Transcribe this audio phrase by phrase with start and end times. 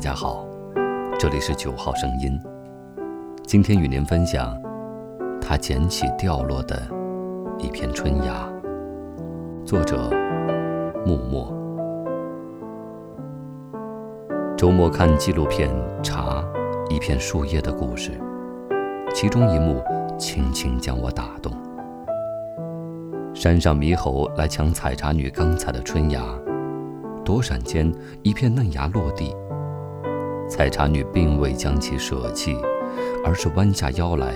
[0.00, 0.46] 大家好，
[1.18, 2.40] 这里是九号声音。
[3.46, 4.58] 今天与您分享，
[5.42, 6.88] 他捡起掉落的
[7.58, 8.50] 一片春芽。
[9.62, 10.10] 作者：
[11.04, 11.54] 木墨。
[14.56, 15.68] 周末看纪录片
[16.00, 16.42] 《茶》，
[16.90, 18.12] 一片树叶的故事，
[19.14, 19.84] 其中一幕
[20.18, 21.52] 轻轻将我打动。
[23.34, 26.22] 山上猕猴来抢采茶女刚采的春芽，
[27.22, 27.92] 躲闪间，
[28.22, 29.36] 一片嫩芽落地。
[30.50, 32.56] 采茶女并未将其舍弃，
[33.24, 34.34] 而是弯下腰来，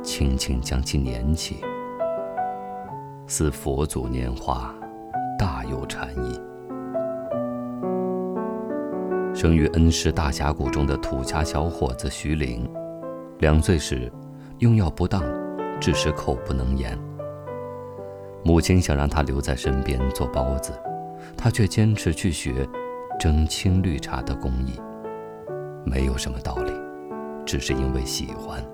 [0.00, 1.56] 轻轻将其捻起，
[3.26, 4.72] 似佛祖拈花，
[5.36, 6.40] 大有禅意。
[9.34, 12.64] 生于恩施大峡谷中的土家小伙子徐凌，
[13.40, 14.10] 两岁时
[14.60, 15.20] 用药不当，
[15.80, 16.96] 致使口不能言。
[18.44, 20.72] 母亲想让他留在身边做包子，
[21.36, 22.66] 他却坚持去学
[23.18, 24.80] 蒸青绿茶的工艺。
[25.84, 26.72] 没有什么道理，
[27.44, 28.64] 只是因为喜欢。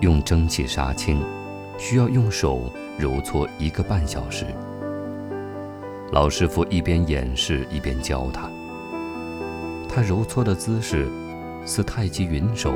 [0.00, 1.22] 用蒸汽杀青，
[1.78, 4.46] 需要用手揉搓一个半小时。
[6.12, 8.48] 老师傅一边演示一边教他。
[9.88, 11.08] 他揉搓的姿势
[11.66, 12.72] 似太极云手，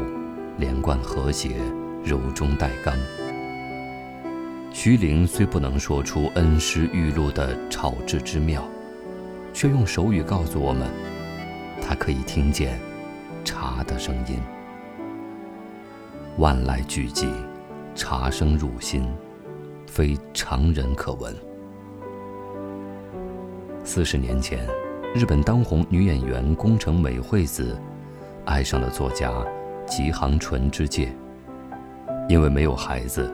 [0.58, 1.56] 连贯和谐，
[2.04, 2.94] 柔中带刚。
[4.72, 8.62] 徐凌虽不能说出恩师玉露的炒制之妙，
[9.52, 10.88] 却用手语告诉我们。
[11.80, 12.78] 他可以听见
[13.44, 14.38] 茶的声音，
[16.38, 17.28] 万籁俱寂，
[17.94, 19.04] 茶声入心，
[19.86, 21.34] 非常人可闻。
[23.84, 24.66] 四十年前，
[25.14, 27.78] 日本当红女演员宫城美惠子
[28.46, 29.30] 爱上了作家
[29.86, 31.14] 吉行纯之介，
[32.28, 33.30] 因为没有孩子，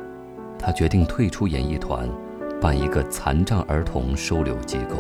[0.59, 2.09] 她决定退出演艺团，
[2.61, 4.97] 办一个残障儿童收留机构。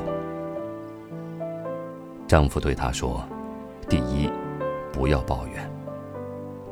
[2.31, 3.21] 丈夫对她说。
[3.89, 4.31] 第一，
[4.93, 5.65] 不要抱怨；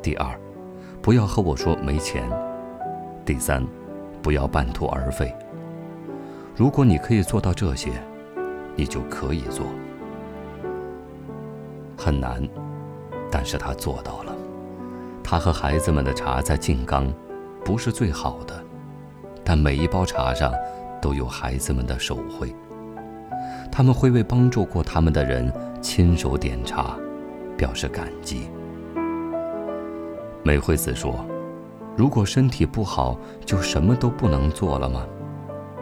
[0.01, 0.39] 第二，
[1.01, 2.23] 不要和我说没钱；
[3.25, 3.61] 第三，
[4.21, 5.35] 不要半途而废。
[6.55, 7.89] 如果你可以做到这些，
[8.77, 9.65] 你就可以做。
[11.97, 12.41] 很难，
[13.29, 14.33] 但是他做到了。
[15.21, 17.13] 他和孩子们的茶在静冈，
[17.65, 18.63] 不是最好的，
[19.43, 20.53] 但每一包茶上
[21.01, 22.55] 都有孩子们的手绘。
[23.71, 26.95] 他们会为帮助过他们的人亲手点茶。
[27.59, 28.49] 表示感激。
[30.43, 31.25] 美惠子说
[31.97, 35.05] ：“如果身体不好，就什么都不能做了吗？”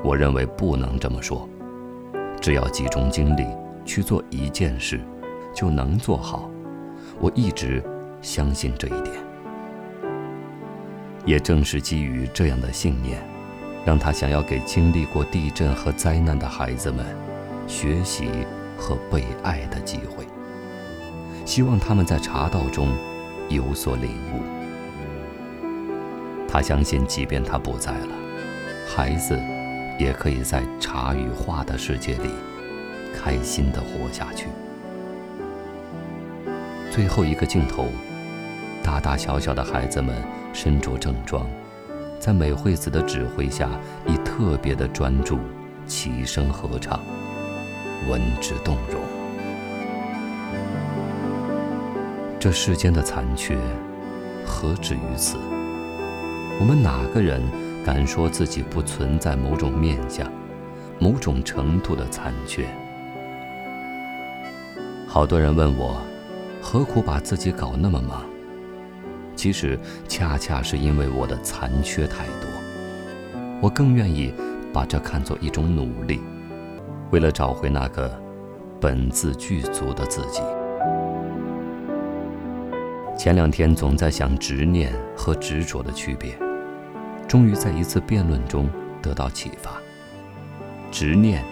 [0.04, 1.48] 我认为不能这么说。
[2.42, 3.46] 只要集中精力
[3.86, 5.00] 去做一件事，
[5.54, 6.50] 就能做好。
[7.20, 7.84] 我一直
[8.24, 9.14] 相信这一点。
[11.26, 13.22] 也正是基于这样的信念，
[13.86, 17.06] 让他想要给经历过地震和灾难的孩子们
[17.68, 18.30] 学习
[18.78, 20.26] 和被爱的机会。
[21.46, 22.90] 希望他们在茶道中
[23.50, 24.42] 有所领悟。
[26.50, 28.10] 他相信，即便他不在了，
[28.88, 29.38] 孩子
[30.00, 32.30] 也可以在茶与画的世界里
[33.14, 34.48] 开心地活下去。
[36.90, 37.88] 最后一个镜头，
[38.84, 40.16] 大大小小的孩子们
[40.52, 41.46] 身着正装，
[42.20, 43.70] 在美惠子的指挥下，
[44.08, 45.38] 以特别的专注
[45.86, 47.00] 齐声合唱，
[48.08, 49.02] 闻之动容。
[52.40, 53.58] 这世间的残缺，
[54.46, 55.38] 何止于此？
[56.60, 57.42] 我们哪个人
[57.86, 60.32] 敢说自己不存在某种面相、
[61.00, 62.66] 某种程度的残缺？
[65.08, 66.02] 好多人问我，
[66.62, 68.24] 何苦把自己搞那么忙？
[69.36, 72.50] 其实，恰恰是因为我的残缺太多。
[73.62, 74.34] 我更愿意
[74.74, 76.22] 把这看作一种努力，
[77.12, 78.12] 为了找回那个
[78.80, 80.42] 本自具足的自己。
[83.18, 86.38] 前两天总在想执念和执着的区别，
[87.28, 88.70] 终于在一次辩论中
[89.02, 89.72] 得到启发。
[90.92, 91.44] 执念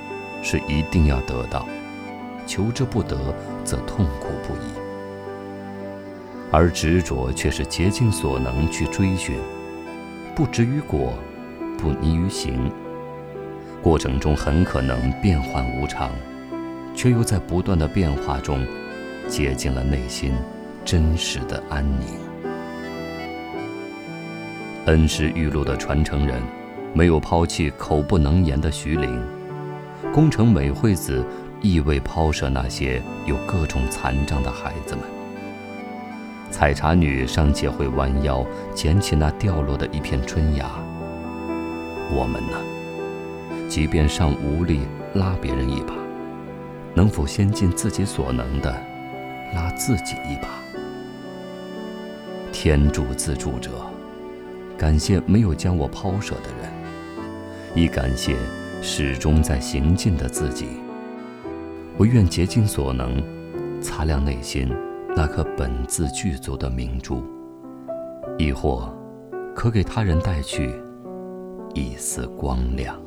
[0.43, 1.65] 是一定要得到，
[2.45, 3.17] 求之不得
[3.63, 4.69] 则痛苦不已；
[6.51, 9.35] 而执着却是竭尽所能去追寻，
[10.35, 11.13] 不执于果，
[11.79, 12.71] 不泥于行。
[13.85, 16.09] 过程中很可能变幻无常，
[16.95, 18.65] 却又在不断的变化中，
[19.27, 20.33] 接近了内心。
[20.83, 22.07] 真实的安宁。
[24.87, 26.41] 恩师玉露的传承人，
[26.95, 29.19] 没有抛弃口不能言的徐凌；
[30.11, 31.23] 功成美惠子
[31.61, 35.03] 亦未抛舍那些有各种残障的孩子们。
[36.49, 38.43] 采茶女尚且会弯腰
[38.73, 40.65] 捡起那掉落的一片春芽，
[42.11, 42.74] 我们呢？
[43.67, 44.81] 即便尚无力
[45.13, 45.93] 拉别人一把，
[46.93, 48.71] 能否先尽自己所能的？
[49.53, 50.49] 拉自己一把。
[52.51, 53.71] 天助自助者，
[54.77, 56.71] 感谢没有将我抛舍的人，
[57.75, 58.35] 亦感谢
[58.81, 60.67] 始终在行进的自己。
[61.97, 63.21] 我愿竭尽所能，
[63.81, 64.69] 擦亮内心
[65.15, 67.23] 那颗本自具足的明珠，
[68.37, 68.93] 亦或
[69.53, 70.73] 可给他人带去
[71.73, 73.04] 一丝光亮。